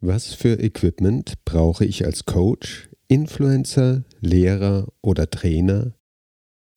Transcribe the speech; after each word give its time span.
Was 0.00 0.32
für 0.32 0.60
Equipment 0.60 1.44
brauche 1.44 1.84
ich 1.84 2.04
als 2.04 2.24
Coach, 2.24 2.88
Influencer, 3.08 4.04
Lehrer 4.20 4.92
oder 5.02 5.28
Trainer, 5.28 5.92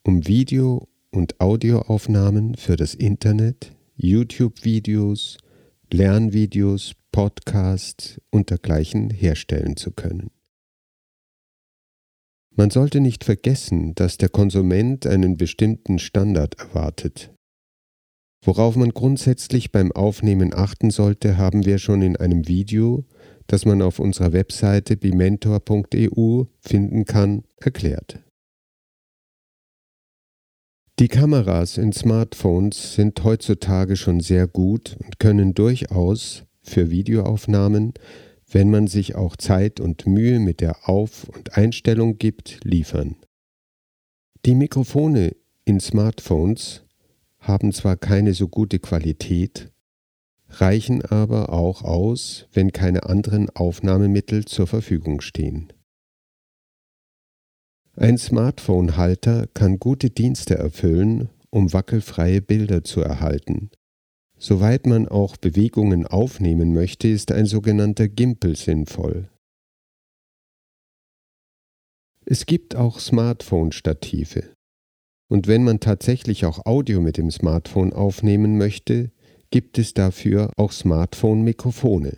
um 0.04 0.26
Video- 0.26 0.88
und 1.12 1.40
Audioaufnahmen 1.40 2.56
für 2.56 2.78
das 2.78 2.96
Internet, 2.96 3.76
YouTube-Videos, 3.96 5.38
Lernvideos, 5.92 6.94
Podcasts 7.12 8.20
und 8.32 8.50
dergleichen 8.50 9.12
herstellen 9.12 9.78
zu 9.78 9.92
können? 9.92 10.32
Man 12.56 12.72
sollte 12.72 13.02
nicht 13.02 13.24
vergessen, 13.24 13.94
dass 13.94 14.18
der 14.18 14.30
Konsument 14.30 15.06
einen 15.06 15.38
bestimmten 15.38 16.00
Standard 16.00 16.58
erwartet. 16.60 17.32
Worauf 18.44 18.76
man 18.76 18.90
grundsätzlich 18.90 19.72
beim 19.72 19.92
Aufnehmen 19.92 20.54
achten 20.54 20.90
sollte, 20.90 21.38
haben 21.38 21.66
wir 21.66 21.78
schon 21.78 22.02
in 22.02 22.18
einem 22.18 22.48
Video, 22.48 23.06
das 23.46 23.66
man 23.66 23.82
auf 23.82 24.00
unserer 24.00 24.34
Webseite 24.34 24.98
bimentor.eu 24.98 26.46
finden 26.60 27.06
kann, 27.06 27.44
erklärt. 27.58 28.20
Die 31.00 31.08
Kameras 31.08 31.78
in 31.78 31.94
Smartphones 31.94 32.94
sind 32.94 33.24
heutzutage 33.24 33.96
schon 33.96 34.20
sehr 34.20 34.48
gut 34.48 34.98
und 35.04 35.20
können 35.20 35.54
durchaus 35.54 36.44
für 36.62 36.90
Videoaufnahmen, 36.90 37.94
wenn 38.52 38.70
man 38.70 38.88
sich 38.88 39.16
auch 39.16 39.36
Zeit 39.36 39.80
und 39.80 40.06
Mühe 40.06 40.40
mit 40.40 40.62
der 40.62 40.90
Auf- 40.90 41.28
und 41.30 41.58
Einstellung 41.58 42.18
gibt, 42.18 42.60
liefern. 42.64 43.16
Die 44.46 44.56
Mikrofone 44.56 45.36
in 45.66 45.80
Smartphones 45.80 46.84
haben 47.42 47.74
zwar 47.74 47.98
keine 47.98 48.34
so 48.34 48.48
gute 48.48 48.80
Qualität, 48.80 49.72
reichen 50.50 51.04
aber 51.04 51.52
auch 51.52 51.82
aus, 51.82 52.48
wenn 52.54 52.72
keine 52.72 53.04
anderen 53.04 53.50
Aufnahmemittel 53.50 54.46
zur 54.46 54.68
Verfügung 54.68 55.22
stehen. 55.22 55.74
Ein 57.96 58.18
Smartphone-Halter 58.18 59.48
kann 59.54 59.80
gute 59.80 60.10
Dienste 60.10 60.58
erfüllen, 60.58 61.30
um 61.50 61.74
wackelfreie 61.74 62.42
Bilder 62.42 62.84
zu 62.84 63.02
erhalten. 63.02 63.70
Soweit 64.38 64.88
man 64.88 65.08
auch 65.08 65.38
Bewegungen 65.38 66.08
aufnehmen 66.08 66.74
möchte, 66.74 67.08
ist 67.08 67.32
ein 67.32 67.46
sogenannter 67.46 68.08
Gimpel 68.08 68.56
sinnvoll. 68.56 69.30
Es 72.26 72.46
gibt 72.46 72.76
auch 72.76 73.00
Smartphone-Stative. 73.00 74.54
Und 75.32 75.48
wenn 75.48 75.64
man 75.64 75.80
tatsächlich 75.80 76.44
auch 76.44 76.66
Audio 76.66 77.00
mit 77.00 77.16
dem 77.16 77.32
Smartphone 77.32 77.94
aufnehmen 77.94 78.58
möchte, 78.58 79.12
gibt 79.50 79.78
es 79.78 79.94
dafür 79.94 80.52
auch 80.58 80.74
Smartphone-Mikrofone. 80.74 82.18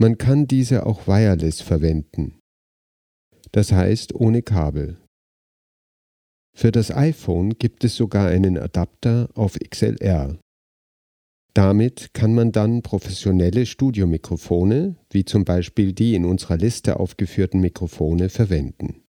Man 0.00 0.18
kann 0.18 0.48
diese 0.48 0.84
auch 0.84 1.06
wireless 1.06 1.60
verwenden, 1.60 2.40
das 3.52 3.70
heißt 3.70 4.16
ohne 4.16 4.42
Kabel. 4.42 4.98
Für 6.56 6.72
das 6.72 6.90
iPhone 6.90 7.50
gibt 7.50 7.84
es 7.84 7.94
sogar 7.94 8.26
einen 8.26 8.58
Adapter 8.58 9.28
auf 9.34 9.56
XLR. 9.60 10.40
Damit 11.54 12.14
kann 12.14 12.34
man 12.34 12.50
dann 12.50 12.82
professionelle 12.82 13.66
Studiomikrofone, 13.66 14.96
wie 15.10 15.24
zum 15.24 15.44
Beispiel 15.44 15.92
die 15.92 16.16
in 16.16 16.24
unserer 16.24 16.56
Liste 16.56 16.98
aufgeführten 16.98 17.60
Mikrofone, 17.60 18.28
verwenden. 18.28 19.04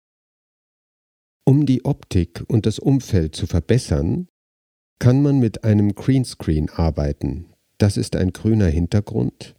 Um 1.45 1.65
die 1.65 1.83
Optik 1.83 2.43
und 2.47 2.65
das 2.65 2.79
Umfeld 2.79 3.35
zu 3.35 3.47
verbessern, 3.47 4.27
kann 4.99 5.21
man 5.21 5.39
mit 5.39 5.65
einem 5.65 5.93
Greenscreen 5.93 6.69
arbeiten. 6.69 7.47
Das 7.77 7.97
ist 7.97 8.15
ein 8.15 8.31
grüner 8.31 8.67
Hintergrund, 8.67 9.55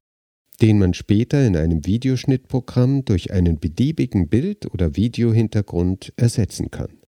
den 0.63 0.79
man 0.79 0.95
später 0.95 1.47
in 1.47 1.57
einem 1.57 1.85
Videoschnittprogramm 1.85 3.05
durch 3.05 3.33
einen 3.33 3.61
beliebigen 3.61 4.29
Bild- 4.29 4.73
oder 4.73 4.97
Videohintergrund 4.97 6.15
ersetzen 6.17 6.71
kann. 6.71 7.01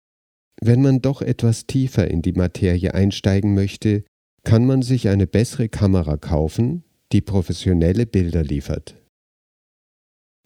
Wenn 0.61 0.83
man 0.83 1.01
doch 1.01 1.23
etwas 1.23 1.67
tiefer 1.67 2.11
in 2.11 2.21
die 2.21 2.33
Materie 2.33 2.93
einsteigen 2.93 3.55
möchte, 3.55 4.05
kann 4.45 4.67
man 4.67 4.83
sich 4.83 5.09
eine 5.09 5.27
bessere 5.27 5.71
Kamera 5.71 6.19
kaufen, 6.19 6.85
die 7.13 7.23
professionelle 7.23 8.05
Bilder 8.05 8.43
liefert. 8.43 8.97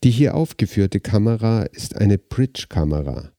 Die 0.05 0.11
hier 0.11 0.37
aufgeführte 0.37 1.01
Kamera 1.01 1.65
ist 1.65 1.97
eine 1.97 2.17
Bridge-Kamera. 2.19 3.33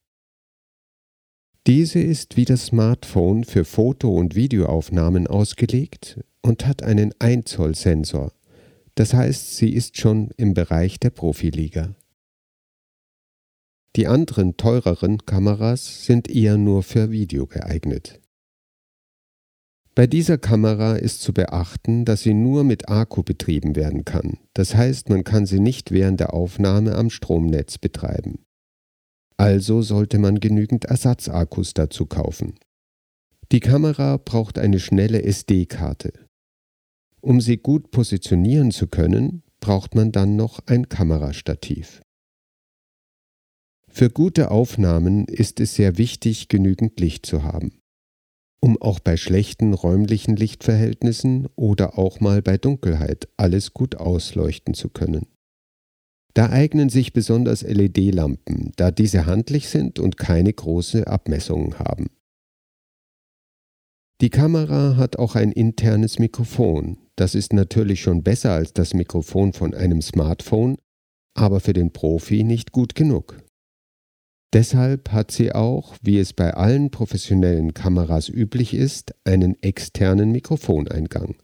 Diese 1.68 2.00
ist 2.00 2.38
wie 2.38 2.46
das 2.46 2.68
Smartphone 2.68 3.44
für 3.44 3.66
Foto- 3.66 4.16
und 4.16 4.34
Videoaufnahmen 4.34 5.28
ausgelegt 5.28 6.20
und 6.42 6.66
hat 6.66 6.82
einen 6.82 7.14
1 7.20 7.52
Zoll 7.52 7.76
Sensor. 7.76 8.32
Das 8.96 9.14
heißt, 9.14 9.58
sie 9.58 9.74
ist 9.74 9.98
schon 9.98 10.32
im 10.38 10.56
Bereich 10.56 11.00
der 11.00 11.12
Profiliga. 11.12 11.96
Die 13.96 14.08
anderen 14.08 14.58
teureren 14.58 15.26
Kameras 15.26 16.06
sind 16.06 16.30
eher 16.30 16.58
nur 16.58 16.82
für 16.82 17.12
Video 17.12 17.46
geeignet. 17.46 18.20
Bei 19.94 20.08
dieser 20.08 20.38
Kamera 20.38 20.96
ist 20.96 21.22
zu 21.22 21.34
beachten, 21.34 22.06
dass 22.06 22.22
sie 22.22 22.34
nur 22.34 22.64
mit 22.64 22.90
Akku 22.90 23.22
betrieben 23.22 23.76
werden 23.76 24.06
kann. 24.06 24.40
Das 24.54 24.74
heißt, 24.76 25.10
man 25.10 25.24
kann 25.26 25.46
sie 25.46 25.60
nicht 25.60 25.92
während 25.92 26.22
der 26.22 26.34
Aufnahme 26.34 26.96
am 26.96 27.10
Stromnetz 27.10 27.78
betreiben. 27.78 28.46
Also 29.42 29.82
sollte 29.82 30.20
man 30.20 30.40
genügend 30.40 30.86
Ersatzakkus 30.86 31.74
dazu 31.74 32.06
kaufen. 32.06 32.60
Die 33.52 33.60
Kamera 33.60 34.18
braucht 34.18 34.60
eine 34.60 34.80
schnelle 34.80 35.24
SD-Karte. 35.24 36.14
Um 37.22 37.42
sie 37.42 37.58
gut 37.58 37.90
positionieren 37.90 38.70
zu 38.70 38.86
können, 38.86 39.42
braucht 39.60 39.96
man 39.96 40.12
dann 40.12 40.36
noch 40.36 40.60
ein 40.68 40.90
Kamerastativ. 40.90 42.04
Für 43.90 44.12
gute 44.12 44.52
Aufnahmen 44.52 45.26
ist 45.26 45.60
es 45.60 45.74
sehr 45.74 45.98
wichtig, 45.98 46.48
genügend 46.48 47.00
Licht 47.00 47.26
zu 47.26 47.42
haben, 47.42 47.80
um 48.60 48.80
auch 48.80 49.00
bei 49.00 49.18
schlechten 49.18 49.74
räumlichen 49.74 50.36
Lichtverhältnissen 50.36 51.48
oder 51.56 51.98
auch 51.98 52.20
mal 52.20 52.44
bei 52.44 52.60
Dunkelheit 52.60 53.28
alles 53.38 53.74
gut 53.74 53.96
ausleuchten 53.96 54.76
zu 54.76 54.90
können. 54.90 55.31
Da 56.34 56.50
eignen 56.50 56.90
sich 56.90 57.14
besonders 57.14 57.62
LED-Lampen, 57.62 58.72
da 58.78 58.92
diese 58.92 59.26
handlich 59.26 59.68
sind 59.70 60.00
und 60.00 60.18
keine 60.18 60.54
große 60.54 61.08
Abmessungen 61.08 61.80
haben. 61.80 62.08
Die 64.22 64.30
Kamera 64.30 64.98
hat 64.98 65.18
auch 65.18 65.36
ein 65.36 65.52
internes 65.52 66.20
Mikrofon. 66.20 67.00
Das 67.16 67.36
ist 67.36 67.54
natürlich 67.54 68.02
schon 68.02 68.24
besser 68.24 68.52
als 68.52 68.72
das 68.72 68.94
Mikrofon 68.94 69.52
von 69.52 69.74
einem 69.74 70.02
Smartphone, 70.02 70.78
aber 71.34 71.60
für 71.60 71.74
den 71.74 71.92
Profi 71.92 72.44
nicht 72.44 72.72
gut 72.72 72.96
genug. 72.96 73.42
Deshalb 74.54 75.12
hat 75.12 75.32
sie 75.32 75.54
auch, 75.54 75.96
wie 76.02 76.20
es 76.20 76.34
bei 76.34 76.54
allen 76.54 76.92
professionellen 76.92 77.74
Kameras 77.74 78.30
üblich 78.30 78.74
ist, 78.74 79.16
einen 79.24 79.62
externen 79.64 80.32
Mikrofoneingang. 80.32 81.36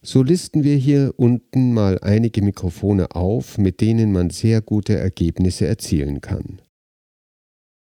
So 0.00 0.22
listen 0.22 0.62
wir 0.62 0.76
hier 0.76 1.14
unten 1.16 1.72
mal 1.72 1.98
einige 2.00 2.40
Mikrofone 2.40 3.16
auf, 3.16 3.58
mit 3.58 3.80
denen 3.80 4.12
man 4.12 4.30
sehr 4.30 4.62
gute 4.62 4.96
Ergebnisse 4.96 5.66
erzielen 5.66 6.20
kann. 6.20 6.62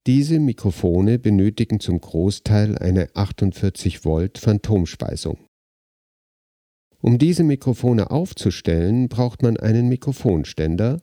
Diese 0.06 0.38
Mikrofone 0.38 1.18
benötigen 1.18 1.80
zum 1.80 2.00
Großteil 2.00 2.78
eine 2.78 3.08
48 3.14 4.04
Volt 4.04 4.38
Phantomspeisung. 4.38 5.38
Um 7.00 7.18
diese 7.18 7.42
Mikrofone 7.42 8.12
aufzustellen, 8.12 9.08
braucht 9.08 9.42
man 9.42 9.56
einen 9.56 9.88
Mikrofonständer 9.88 11.02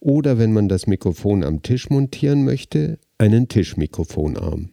oder 0.00 0.38
wenn 0.38 0.52
man 0.52 0.68
das 0.68 0.88
Mikrofon 0.88 1.44
am 1.44 1.62
Tisch 1.62 1.88
montieren 1.88 2.44
möchte, 2.44 2.98
einen 3.16 3.46
Tischmikrofonarm. 3.46 4.70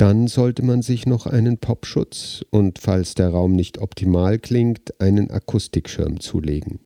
Dann 0.00 0.28
sollte 0.28 0.62
man 0.62 0.80
sich 0.80 1.04
noch 1.04 1.26
einen 1.26 1.58
Popschutz 1.58 2.42
und 2.48 2.78
falls 2.78 3.12
der 3.14 3.28
Raum 3.28 3.52
nicht 3.52 3.76
optimal 3.76 4.38
klingt, 4.38 4.98
einen 4.98 5.30
Akustikschirm 5.30 6.20
zulegen. 6.20 6.80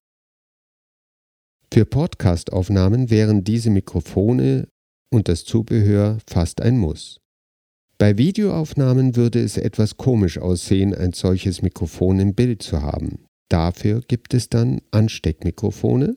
Für 1.72 1.84
Podcastaufnahmen 1.84 3.10
wären 3.10 3.44
diese 3.44 3.70
Mikrofone 3.70 4.66
und 5.12 5.28
das 5.28 5.44
Zubehör 5.44 6.18
fast 6.28 6.60
ein 6.60 6.76
Muss. 6.76 7.20
Bei 7.98 8.18
Videoaufnahmen 8.18 9.14
würde 9.14 9.40
es 9.40 9.58
etwas 9.58 9.96
komisch 9.96 10.38
aussehen, 10.38 10.92
ein 10.92 11.12
solches 11.12 11.62
Mikrofon 11.62 12.18
im 12.18 12.34
Bild 12.34 12.64
zu 12.64 12.82
haben. 12.82 13.26
Dafür 13.48 14.00
gibt 14.00 14.34
es 14.34 14.48
dann 14.48 14.80
Ansteckmikrofone 14.90 16.16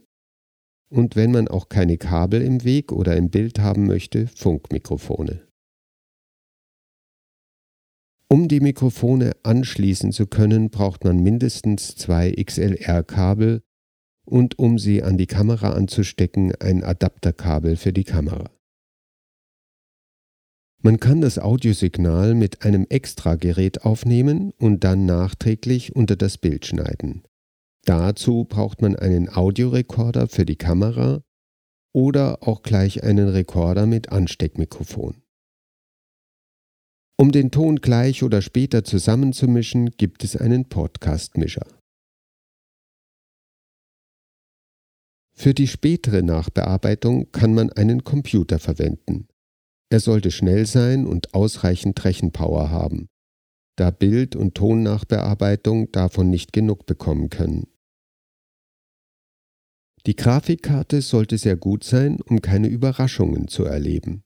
und 0.90 1.16
wenn 1.16 1.32
man 1.32 1.48
auch 1.48 1.70
keine 1.70 2.00
Kabel 2.00 2.42
im 2.42 2.64
Weg 2.64 2.92
oder 2.92 3.16
im 3.16 3.30
Bild 3.30 3.60
haben 3.60 3.86
möchte, 3.86 4.26
Funkmikrofone. 4.26 5.47
Um 8.30 8.50
die 8.50 8.60
Mikrofone 8.60 9.32
anschließen 9.44 10.12
zu 10.12 10.28
können, 10.28 10.70
braucht 10.70 11.06
man 11.06 11.24
mindestens 11.24 11.96
zwei 11.96 12.32
XLR-Kabel 12.32 13.64
und 14.26 14.60
um 14.60 14.78
sie 14.78 15.02
an 15.02 15.18
die 15.18 15.28
Kamera 15.28 15.72
anzustecken, 15.72 16.54
ein 16.60 16.84
Adapterkabel 16.84 17.78
für 17.78 17.94
die 17.94 18.04
Kamera. 18.04 18.50
Man 20.84 21.00
kann 21.00 21.22
das 21.22 21.40
Audiosignal 21.40 22.36
mit 22.36 22.64
einem 22.64 22.86
Extragerät 22.90 23.84
aufnehmen 23.84 24.52
und 24.60 24.84
dann 24.84 25.06
nachträglich 25.06 25.96
unter 25.96 26.16
das 26.16 26.38
Bild 26.38 26.66
schneiden. 26.66 27.24
Dazu 27.86 28.44
braucht 28.44 28.82
man 28.82 28.98
einen 28.98 29.30
Audiorekorder 29.30 30.28
für 30.28 30.46
die 30.46 30.58
Kamera 30.58 31.24
oder 31.94 32.46
auch 32.48 32.62
gleich 32.62 33.04
einen 33.04 33.30
Rekorder 33.30 33.86
mit 33.86 34.12
Ansteckmikrofon. 34.12 35.24
Um 37.20 37.32
den 37.32 37.50
Ton 37.50 37.78
gleich 37.78 38.22
oder 38.22 38.44
später 38.44 38.84
zusammenzumischen, 38.84 39.90
gibt 39.98 40.24
es 40.24 40.36
einen 40.36 40.70
Podcast-Mischer. 40.70 41.66
Für 45.36 45.56
die 45.56 45.68
spätere 45.68 46.22
Nachbearbeitung 46.22 47.32
kann 47.32 47.56
man 47.56 47.72
einen 47.72 48.04
Computer 48.04 48.60
verwenden. 48.60 49.28
Er 49.90 50.00
sollte 50.00 50.30
schnell 50.30 50.68
sein 50.68 51.08
und 51.08 51.34
ausreichend 51.34 52.04
Rechenpower 52.06 52.70
haben, 52.70 53.08
da 53.78 53.90
Bild- 53.90 54.36
und 54.36 54.54
Tonnachbearbeitung 54.54 55.92
davon 55.92 56.30
nicht 56.30 56.54
genug 56.54 56.86
bekommen 56.86 57.30
können. 57.30 57.66
Die 60.06 60.16
Grafikkarte 60.16 61.02
sollte 61.02 61.40
sehr 61.40 61.56
gut 61.56 61.84
sein, 61.84 62.22
um 62.22 62.42
keine 62.42 62.68
Überraschungen 62.68 63.48
zu 63.48 63.66
erleben. 63.66 64.24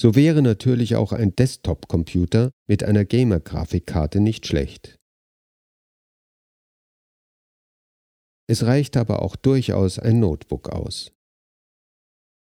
So 0.00 0.14
wäre 0.14 0.40
natürlich 0.40 0.96
auch 0.96 1.12
ein 1.12 1.36
Desktop-Computer 1.36 2.52
mit 2.66 2.84
einer 2.84 3.04
Gamer-Grafikkarte 3.04 4.20
nicht 4.20 4.46
schlecht. 4.46 4.96
Es 8.48 8.64
reicht 8.64 8.96
aber 8.96 9.20
auch 9.20 9.36
durchaus 9.36 9.98
ein 9.98 10.18
Notebook 10.18 10.70
aus. 10.70 11.12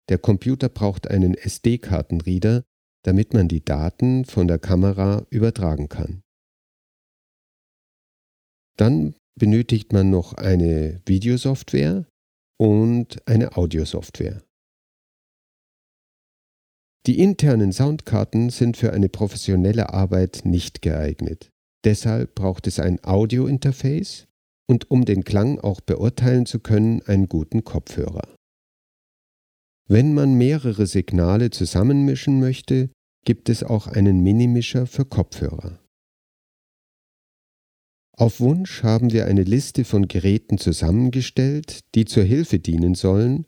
Der 0.08 0.20
Computer 0.20 0.70
braucht 0.70 1.10
einen 1.10 1.34
SD-Kartenreader, 1.34 2.64
damit 3.04 3.34
man 3.34 3.50
die 3.50 3.66
Daten 3.66 4.24
von 4.24 4.48
der 4.48 4.60
Kamera 4.60 5.28
übertragen 5.30 5.90
kann. 5.90 6.22
Dann 8.78 9.18
benötigt 9.38 9.92
man 9.92 10.10
noch 10.10 10.32
eine 10.32 11.02
Videosoftware 11.06 12.08
und 12.58 13.28
eine 13.28 13.58
Audiosoftware. 13.58 14.42
Die 17.06 17.20
internen 17.20 17.74
Soundkarten 17.74 18.50
sind 18.50 18.78
für 18.78 18.94
eine 18.94 19.10
professionelle 19.10 19.94
Arbeit 19.94 20.42
nicht 20.46 20.82
geeignet. 20.82 21.50
Deshalb 21.84 22.36
braucht 22.36 22.66
es 22.66 22.80
ein 22.80 23.04
Audio-Interface 23.04 24.28
und 24.70 24.90
um 24.90 25.04
den 25.04 25.26
Klang 25.26 25.60
auch 25.60 25.82
beurteilen 25.82 26.46
zu 26.46 26.60
können, 26.60 27.02
einen 27.02 27.28
guten 27.28 27.66
Kopfhörer. 27.66 28.34
Wenn 29.90 30.14
man 30.14 30.36
mehrere 30.36 30.88
Signale 30.88 31.50
zusammenmischen 31.50 32.40
möchte, 32.40 32.90
gibt 33.26 33.50
es 33.50 33.64
auch 33.64 33.88
einen 33.88 34.22
Minimischer 34.22 34.88
für 34.88 35.04
Kopfhörer. 35.04 35.80
Auf 38.16 38.40
Wunsch 38.40 38.84
haben 38.84 39.12
wir 39.12 39.26
eine 39.26 39.44
Liste 39.44 39.84
von 39.84 40.08
Geräten 40.08 40.58
zusammengestellt, 40.58 41.80
die 41.96 42.06
zur 42.06 42.24
Hilfe 42.24 42.60
dienen 42.60 42.96
sollen. 42.96 43.46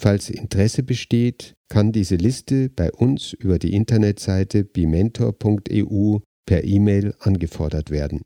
Falls 0.00 0.30
Interesse 0.30 0.82
besteht, 0.82 1.54
kann 1.68 1.92
diese 1.92 2.16
Liste 2.16 2.68
bei 2.68 2.92
uns 2.92 3.32
über 3.32 3.58
die 3.58 3.74
Internetseite 3.74 4.64
bimentor.eu 4.64 6.18
per 6.46 6.64
E-Mail 6.64 7.14
angefordert 7.20 7.90
werden. 7.90 8.22